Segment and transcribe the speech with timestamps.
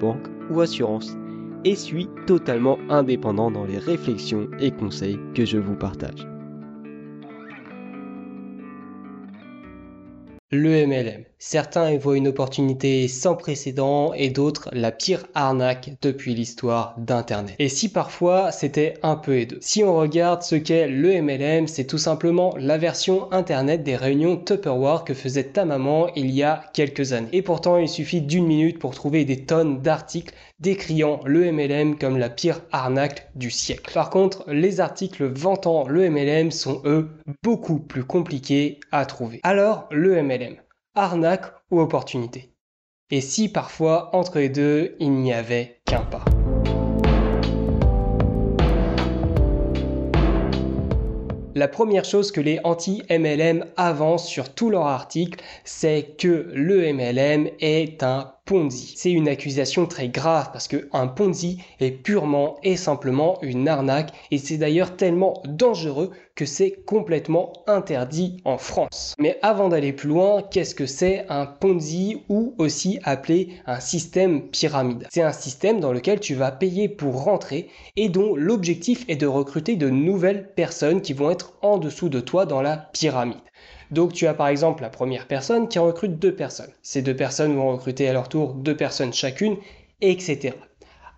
[0.00, 1.16] banque ou assurance,
[1.64, 6.26] et suis totalement indépendant dans les réflexions et conseils que je vous partage.
[10.50, 11.24] Le MLM.
[11.46, 17.54] Certains y voient une opportunité sans précédent et d'autres la pire arnaque depuis l'histoire d'Internet.
[17.58, 19.48] Et si parfois c'était un peu et.
[19.60, 24.38] Si on regarde ce qu'est le MLM, c'est tout simplement la version Internet des réunions
[24.38, 27.28] Tupperware que faisait ta maman il y a quelques années.
[27.32, 32.16] Et pourtant, il suffit d'une minute pour trouver des tonnes d'articles décriant le MLM comme
[32.16, 33.92] la pire arnaque du siècle.
[33.92, 37.10] Par contre, les articles vantant le MLM sont eux
[37.42, 39.40] beaucoup plus compliqués à trouver.
[39.42, 40.56] Alors, le MLM,
[40.94, 42.52] arnaque ou opportunité.
[43.10, 46.24] Et si parfois, entre les deux, il n'y avait qu'un pas.
[51.56, 57.48] La première chose que les anti-MLM avancent sur tous leurs articles, c'est que le MLM
[57.60, 58.92] est un Ponzi.
[58.96, 64.12] C'est une accusation très grave parce que un Ponzi est purement et simplement une arnaque
[64.30, 69.14] et c'est d'ailleurs tellement dangereux que c'est complètement interdit en France.
[69.18, 74.48] Mais avant d'aller plus loin, qu'est-ce que c'est un Ponzi ou aussi appelé un système
[74.50, 75.06] pyramide?
[75.10, 79.26] C'est un système dans lequel tu vas payer pour rentrer et dont l'objectif est de
[79.26, 83.38] recruter de nouvelles personnes qui vont être en dessous de toi dans la pyramide.
[83.90, 86.72] Donc tu as par exemple la première personne qui recrute deux personnes.
[86.82, 89.56] Ces deux personnes vont recruter à leur tour deux personnes chacune,
[90.00, 90.54] etc.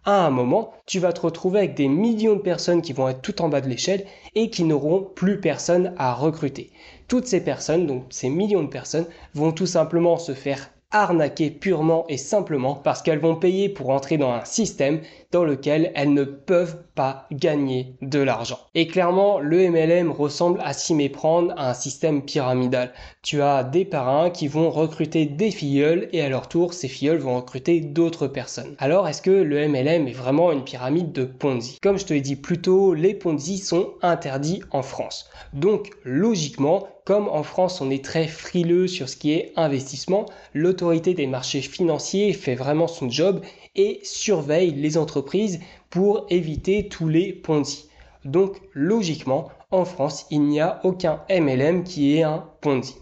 [0.05, 3.23] À un moment, tu vas te retrouver avec des millions de personnes qui vont être
[3.23, 6.71] tout en bas de l'échelle et qui n'auront plus personne à recruter.
[7.09, 12.05] Toutes ces personnes, donc ces millions de personnes, vont tout simplement se faire arnaquer purement
[12.09, 15.01] et simplement parce qu'elles vont payer pour entrer dans un système
[15.33, 18.59] dans lequel elles ne peuvent pas gagner de l'argent.
[18.75, 22.93] Et clairement, le MLM ressemble à s'y méprendre à un système pyramidal.
[23.23, 27.19] Tu as des parrains qui vont recruter des filleuls et à leur tour, ces filleuls
[27.19, 28.75] vont recruter d'autres personnes.
[28.79, 31.79] Alors, est-ce que le MLM est vraiment une pyramide de Ponzi?
[31.81, 35.31] Comme je te l'ai dit plus tôt, les Ponzi sont interdits en France.
[35.53, 41.15] Donc, logiquement, comme en France on est très frileux sur ce qui est investissement, l'autorité
[41.15, 43.43] des marchés financiers fait vraiment son job
[43.77, 45.61] et surveille les entreprises
[45.91, 47.89] pour éviter tous les Ponzi.
[48.25, 52.97] Donc logiquement, en France, il n'y a aucun MLM qui est un Ponzi.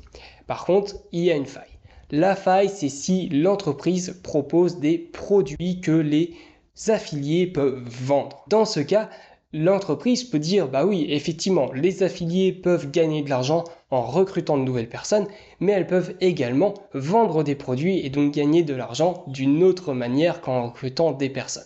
[0.47, 1.79] Par contre, il y a une faille.
[2.11, 6.35] La faille, c'est si l'entreprise propose des produits que les
[6.89, 8.45] affiliés peuvent vendre.
[8.49, 9.09] Dans ce cas,
[9.55, 14.65] l'entreprise peut dire bah oui, effectivement, les affiliés peuvent gagner de l'argent en recrutant de
[14.65, 15.29] nouvelles personnes,
[15.61, 20.41] mais elles peuvent également vendre des produits et donc gagner de l'argent d'une autre manière
[20.41, 21.63] qu'en recrutant des personnes.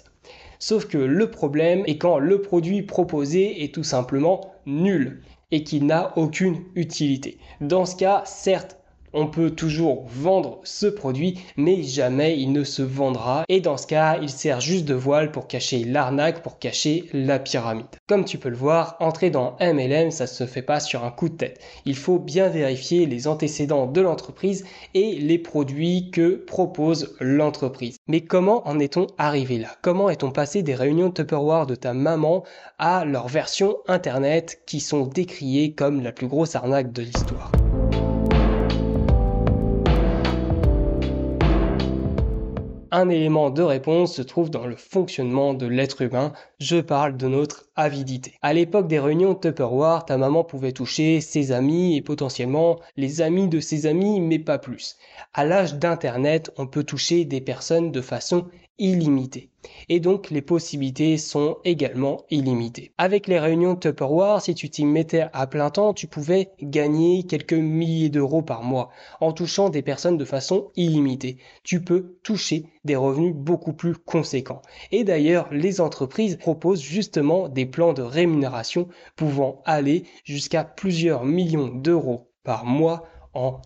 [0.59, 5.87] Sauf que le problème est quand le produit proposé est tout simplement nul et qu'il
[5.87, 7.39] n'a aucune utilité.
[7.61, 8.79] Dans ce cas, certes,
[9.13, 13.45] on peut toujours vendre ce produit, mais jamais il ne se vendra.
[13.49, 17.39] Et dans ce cas, il sert juste de voile pour cacher l'arnaque, pour cacher la
[17.39, 17.87] pyramide.
[18.09, 21.29] Comme tu peux le voir, entrer dans MLM, ça se fait pas sur un coup
[21.29, 21.61] de tête.
[21.85, 24.65] Il faut bien vérifier les antécédents de l'entreprise
[24.95, 27.97] et les produits que propose l'entreprise.
[28.07, 29.69] Mais comment en est-on arrivé là?
[29.83, 32.45] Comment est-on passé des réunions Tupperware de ta maman
[32.79, 37.53] à leur version internet qui sont décriées comme la plus grosse arnaque de l'histoire?
[42.91, 47.29] Un élément de réponse se trouve dans le fonctionnement de l'être humain, je parle de
[47.29, 48.33] notre avidité.
[48.41, 53.49] À l'époque des réunions Tupperware, ta maman pouvait toucher ses amis et potentiellement les amis
[53.49, 54.97] de ses amis, mais pas plus.
[55.35, 58.47] À l'âge d'Internet, on peut toucher des personnes de façon
[58.79, 59.51] illimitée.
[59.89, 62.93] Et donc les possibilités sont également illimitées.
[62.99, 67.55] Avec les réunions Tupperware, si tu t'y mettais à plein temps, tu pouvais gagner quelques
[67.55, 68.91] milliers d'euros par mois
[69.21, 71.39] en touchant des personnes de façon illimitée.
[71.65, 74.63] Tu peux toucher des revenus beaucoup plus conséquents.
[74.93, 81.69] Et d'ailleurs, les entreprises proposent justement des plans de rémunération pouvant aller jusqu'à plusieurs millions
[81.69, 83.05] d'euros par mois
[83.35, 83.61] en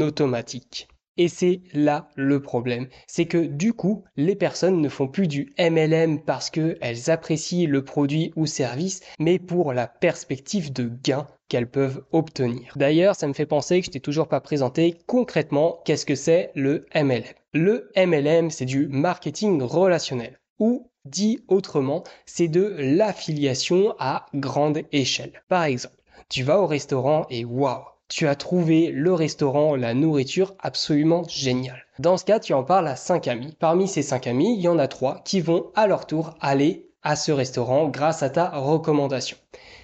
[0.00, 0.88] automatique.
[1.18, 2.88] Et c'est là le problème.
[3.06, 7.84] C'est que du coup, les personnes ne font plus du MLM parce qu'elles apprécient le
[7.84, 12.72] produit ou service, mais pour la perspective de gain qu'elles peuvent obtenir.
[12.76, 16.52] D'ailleurs, ça me fait penser que je t'ai toujours pas présenté concrètement qu'est-ce que c'est
[16.54, 17.24] le MLM.
[17.52, 25.42] Le MLM, c'est du marketing relationnel ou dit autrement, c'est de l'affiliation à grande échelle.
[25.48, 25.96] Par exemple,
[26.28, 31.84] tu vas au restaurant et waouh, tu as trouvé le restaurant, la nourriture absolument génial.
[31.98, 33.54] Dans ce cas, tu en parles à 5 amis.
[33.58, 36.88] Parmi ces 5 amis, il y en a 3 qui vont à leur tour aller
[37.02, 39.36] à ce restaurant grâce à ta recommandation.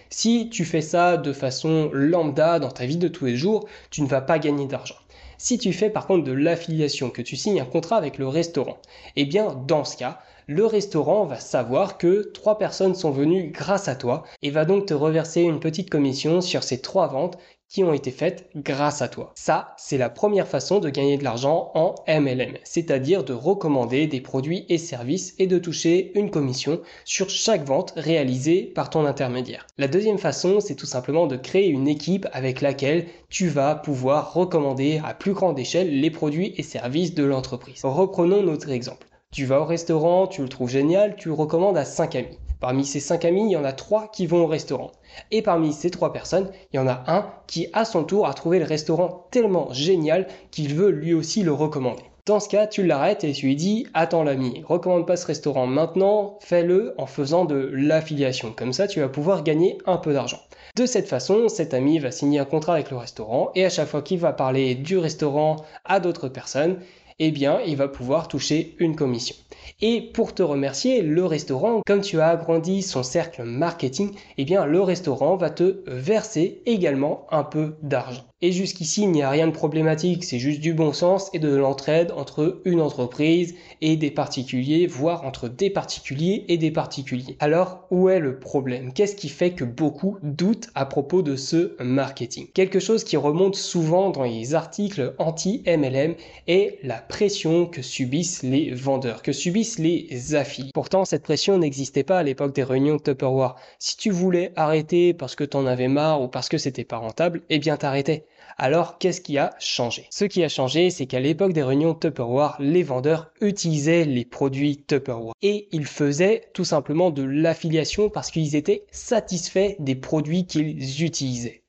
[0.08, 4.00] Si tu fais ça de façon lambda dans ta vie de tous les jours, tu
[4.00, 4.96] ne vas pas gagner d'argent.
[5.36, 8.78] Si tu fais par contre de l'affiliation, que tu signes un contrat avec le restaurant,
[9.16, 13.88] eh bien dans ce cas, le restaurant va savoir que trois personnes sont venues grâce
[13.88, 17.38] à toi et va donc te reverser une petite commission sur ces trois ventes
[17.68, 19.32] qui ont été faites grâce à toi.
[19.34, 24.20] Ça, c'est la première façon de gagner de l'argent en MLM, c'est-à-dire de recommander des
[24.20, 29.66] produits et services et de toucher une commission sur chaque vente réalisée par ton intermédiaire.
[29.76, 34.34] La deuxième façon, c'est tout simplement de créer une équipe avec laquelle tu vas pouvoir
[34.34, 37.80] recommander à plus grande échelle les produits et services de l'entreprise.
[37.82, 39.08] Reprenons notre exemple.
[39.34, 42.38] Tu vas au restaurant, tu le trouves génial, tu le recommandes à 5 amis.
[42.60, 44.92] Parmi ces 5 amis, il y en a 3 qui vont au restaurant.
[45.32, 48.34] Et parmi ces 3 personnes, il y en a un qui, à son tour, a
[48.34, 52.04] trouvé le restaurant tellement génial qu'il veut lui aussi le recommander.
[52.26, 55.66] Dans ce cas, tu l'arrêtes et tu lui dis Attends l'ami, recommande pas ce restaurant
[55.66, 58.54] maintenant, fais-le en faisant de l'affiliation.
[58.56, 60.38] Comme ça, tu vas pouvoir gagner un peu d'argent.
[60.76, 63.88] De cette façon, cet ami va signer un contrat avec le restaurant et à chaque
[63.88, 66.78] fois qu'il va parler du restaurant à d'autres personnes,
[67.18, 69.36] eh bien, il va pouvoir toucher une commission.
[69.80, 74.66] Et pour te remercier, le restaurant, comme tu as agrandi son cercle marketing, eh bien,
[74.66, 78.24] le restaurant va te verser également un peu d'argent.
[78.46, 81.48] Et jusqu'ici, il n'y a rien de problématique, c'est juste du bon sens et de
[81.48, 87.38] l'entraide entre une entreprise et des particuliers, voire entre des particuliers et des particuliers.
[87.40, 88.92] Alors, où est le problème?
[88.92, 92.48] Qu'est-ce qui fait que beaucoup doutent à propos de ce marketing?
[92.52, 96.14] Quelque chose qui remonte souvent dans les articles anti-MLM
[96.46, 100.72] est la pression que subissent les vendeurs, que subissent les affiliés.
[100.74, 103.56] Pourtant, cette pression n'existait pas à l'époque des réunions de Tupperware.
[103.78, 107.40] Si tu voulais arrêter parce que t'en avais marre ou parce que c'était pas rentable,
[107.48, 108.26] eh bien t'arrêtais.
[108.56, 110.06] Alors qu'est-ce qui a changé?
[110.10, 114.84] Ce qui a changé, c'est qu'à l'époque des réunions Tupperware, les vendeurs utilisaient les produits
[114.86, 115.34] Tupperware.
[115.42, 121.63] Et ils faisaient tout simplement de l'affiliation parce qu'ils étaient satisfaits des produits qu'ils utilisaient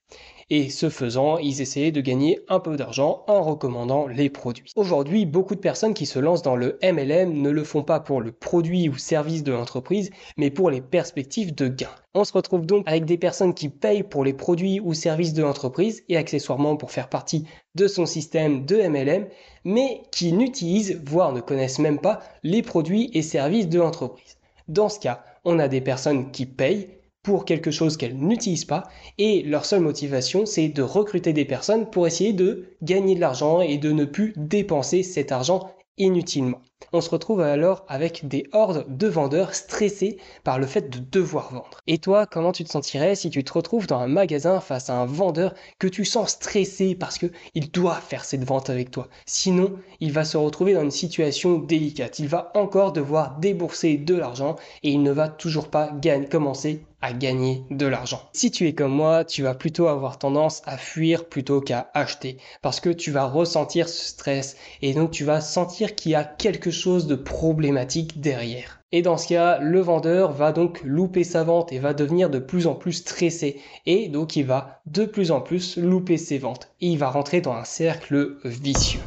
[0.50, 4.71] et ce faisant, ils essayaient de gagner un peu d'argent en recommandant les produits.
[4.75, 8.21] Aujourd'hui, beaucoup de personnes qui se lancent dans le MLM ne le font pas pour
[8.21, 11.89] le produit ou service de l'entreprise, mais pour les perspectives de gain.
[12.13, 15.42] On se retrouve donc avec des personnes qui payent pour les produits ou services de
[15.42, 19.27] l'entreprise et accessoirement pour faire partie de son système de MLM,
[19.63, 24.38] mais qui n'utilisent, voire ne connaissent même pas, les produits et services de l'entreprise.
[24.68, 26.89] Dans ce cas, on a des personnes qui payent
[27.25, 28.83] pour quelque chose qu'elles n'utilisent pas
[29.18, 33.62] et leur seule motivation c'est de recruter des personnes pour essayer de gagner de l'argent
[33.62, 36.62] et de ne plus dépenser cet argent inutilement.
[36.94, 41.51] On se retrouve alors avec des hordes de vendeurs stressés par le fait de devoir
[41.51, 41.80] vendre.
[41.88, 44.98] Et toi, comment tu te sentirais si tu te retrouves dans un magasin face à
[44.98, 49.07] un vendeur que tu sens stressé parce que il doit faire cette vente avec toi?
[49.25, 52.19] Sinon, il va se retrouver dans une situation délicate.
[52.19, 55.92] Il va encore devoir débourser de l'argent et il ne va toujours pas
[56.30, 58.21] commencer gagner de l'argent.
[58.33, 62.37] Si tu es comme moi, tu vas plutôt avoir tendance à fuir plutôt qu'à acheter
[62.61, 66.23] parce que tu vas ressentir ce stress et donc tu vas sentir qu'il y a
[66.23, 68.81] quelque chose de problématique derrière.
[68.91, 72.39] Et dans ce cas, le vendeur va donc louper sa vente et va devenir de
[72.39, 73.59] plus en plus stressé.
[73.85, 76.69] Et donc il va de plus en plus louper ses ventes.
[76.79, 79.01] Et il va rentrer dans un cercle vicieux.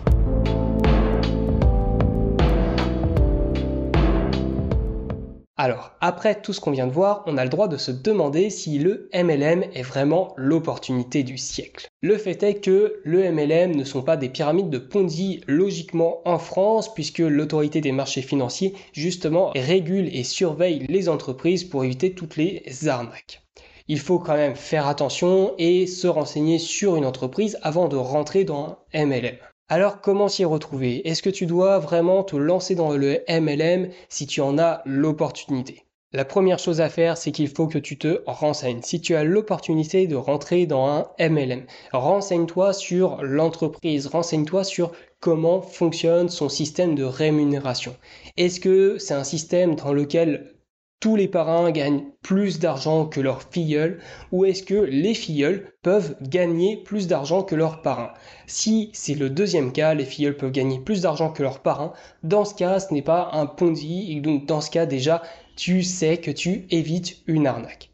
[5.61, 8.49] Alors, après tout ce qu'on vient de voir, on a le droit de se demander
[8.49, 11.89] si le MLM est vraiment l'opportunité du siècle.
[12.01, 16.39] Le fait est que le MLM ne sont pas des pyramides de Ponzi logiquement en
[16.39, 22.37] France, puisque l'autorité des marchés financiers, justement, régule et surveille les entreprises pour éviter toutes
[22.37, 23.43] les arnaques
[23.89, 28.45] il faut quand même faire attention et se renseigner sur une entreprise avant de rentrer
[28.45, 29.39] dans un MLM.
[29.71, 31.07] Alors comment s'y retrouver?
[31.07, 35.85] Est-ce que tu dois vraiment te lancer dans le MLM si tu en as l'opportunité?
[36.15, 38.81] La première chose à faire, c'est qu'il faut que tu te renseignes.
[38.81, 45.61] Si tu as l'opportunité de rentrer dans un MLM, renseigne-toi sur l'entreprise, renseigne-toi sur comment
[45.61, 47.95] fonctionne son système de rémunération.
[48.39, 50.55] Est-ce que c'est un système dans lequel
[51.01, 54.01] tous les parrains gagnent plus d'argent que leurs filleuls
[54.33, 58.13] ou est-ce que les filleuls peuvent gagner plus d'argent que leurs parrains?
[58.49, 61.93] Si c'est le deuxième cas, les filleuls peuvent gagner plus d'argent que leurs parrains,
[62.25, 65.23] dans ce cas, ce n'est pas un Ponzi et donc dans ce cas déjà,
[65.55, 67.91] tu sais que tu évites une arnaque.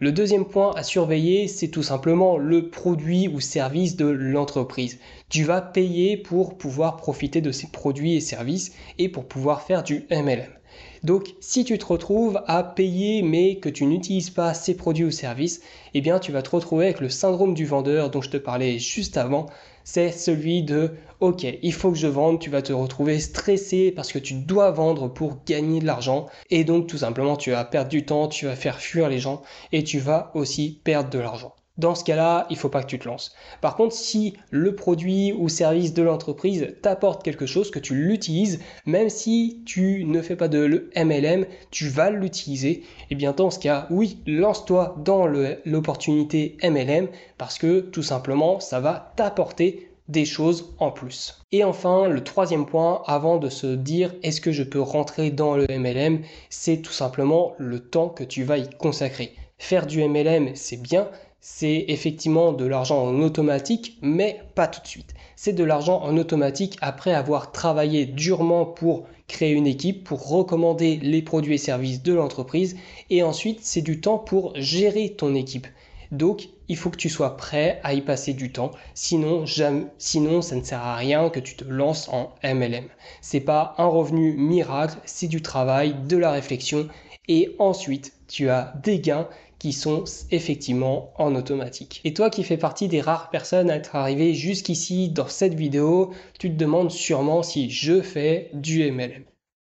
[0.00, 4.98] Le deuxième point à surveiller, c'est tout simplement le produit ou service de l'entreprise.
[5.28, 9.82] Tu vas payer pour pouvoir profiter de ces produits et services et pour pouvoir faire
[9.82, 10.57] du MLM.
[11.02, 15.10] Donc si tu te retrouves à payer mais que tu n'utilises pas ces produits ou
[15.10, 15.60] services,
[15.94, 18.78] eh bien tu vas te retrouver avec le syndrome du vendeur dont je te parlais
[18.78, 19.46] juste avant.
[19.84, 24.12] C'est celui de OK, il faut que je vende, tu vas te retrouver stressé parce
[24.12, 27.90] que tu dois vendre pour gagner de l'argent et donc tout simplement tu vas perdre
[27.90, 31.54] du temps, tu vas faire fuir les gens et tu vas aussi perdre de l'argent.
[31.78, 33.34] Dans ce cas-là, il ne faut pas que tu te lances.
[33.60, 38.60] Par contre, si le produit ou service de l'entreprise t'apporte quelque chose, que tu l'utilises,
[38.84, 43.50] même si tu ne fais pas de MLM, tu vas l'utiliser, et eh bien dans
[43.50, 45.26] ce cas, oui, lance-toi dans
[45.64, 47.08] l'opportunité MLM
[47.38, 51.38] parce que tout simplement, ça va t'apporter des choses en plus.
[51.52, 55.54] Et enfin, le troisième point, avant de se dire est-ce que je peux rentrer dans
[55.54, 59.34] le MLM, c'est tout simplement le temps que tu vas y consacrer.
[59.58, 61.08] Faire du MLM, c'est bien,
[61.40, 65.14] c'est effectivement de l'argent en automatique, mais pas tout de suite.
[65.36, 70.96] C'est de l'argent en automatique après avoir travaillé durement pour créer une équipe, pour recommander
[70.96, 72.76] les produits et services de l'entreprise,
[73.10, 75.66] et ensuite c'est du temps pour gérer ton équipe.
[76.10, 80.62] Donc il faut que tu sois prêt à y passer du temps, sinon, ça ne
[80.62, 82.86] sert à rien que tu te lances en MLM.
[83.20, 86.88] C'est pas un revenu miracle, c'est du travail, de la réflexion,
[87.28, 92.00] et ensuite tu as des gains qui sont effectivement en automatique.
[92.04, 96.12] Et toi qui fais partie des rares personnes à être arrivé jusqu'ici dans cette vidéo,
[96.38, 99.24] tu te demandes sûrement si je fais du MLM.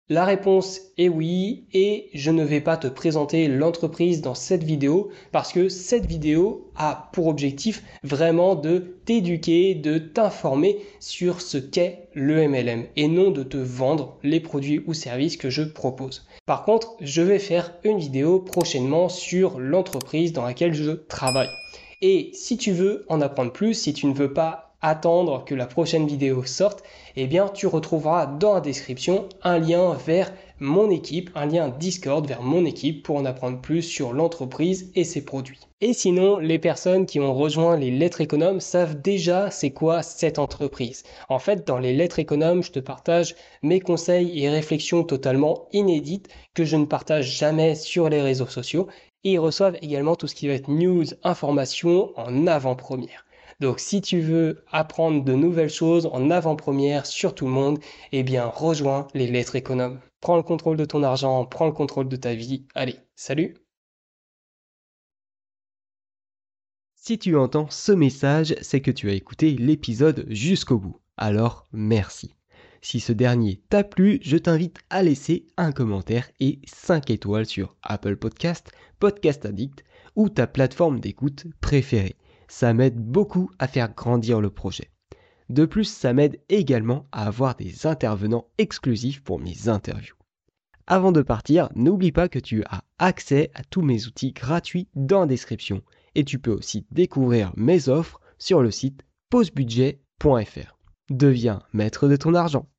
[0.09, 5.09] La réponse est oui et je ne vais pas te présenter l'entreprise dans cette vidéo
[5.33, 12.07] parce que cette vidéo a pour objectif vraiment de t'éduquer, de t'informer sur ce qu'est
[12.13, 16.25] le MLM et non de te vendre les produits ou services que je propose.
[16.45, 21.49] Par contre, je vais faire une vidéo prochainement sur l'entreprise dans laquelle je travaille.
[22.01, 25.65] Et si tu veux en apprendre plus, si tu ne veux pas attendre que la
[25.65, 26.83] prochaine vidéo sorte,
[27.15, 32.25] eh bien tu retrouveras dans la description un lien vers mon équipe, un lien Discord
[32.25, 35.59] vers mon équipe pour en apprendre plus sur l'entreprise et ses produits.
[35.81, 40.39] Et sinon, les personnes qui ont rejoint les lettres économes savent déjà c'est quoi cette
[40.39, 41.03] entreprise.
[41.29, 46.29] En fait, dans les lettres économes, je te partage mes conseils et réflexions totalement inédites
[46.55, 48.87] que je ne partage jamais sur les réseaux sociaux.
[49.23, 53.26] Et ils reçoivent également tout ce qui va être news, information en avant-première.
[53.59, 57.79] Donc si tu veux apprendre de nouvelles choses en avant-première sur tout le monde,
[58.11, 59.99] eh bien rejoins les lettres économes.
[60.21, 62.65] Prends le contrôle de ton argent, prends le contrôle de ta vie.
[62.75, 63.55] Allez, salut
[66.95, 70.99] Si tu entends ce message, c'est que tu as écouté l'épisode jusqu'au bout.
[71.15, 72.35] Alors merci.
[72.81, 77.75] Si ce dernier t'a plu, je t'invite à laisser un commentaire et 5 étoiles sur
[77.81, 79.83] Apple Podcast, Podcast Addict
[80.15, 84.91] ou ta plateforme d'écoute préférée ça m'aide beaucoup à faire grandir le projet.
[85.49, 90.15] De plus, ça m'aide également à avoir des intervenants exclusifs pour mes interviews.
[90.87, 95.21] Avant de partir, n'oublie pas que tu as accès à tous mes outils gratuits dans
[95.21, 95.81] la description
[96.15, 100.77] et tu peux aussi découvrir mes offres sur le site pausebudget.fr.
[101.09, 102.69] Deviens maître de ton argent.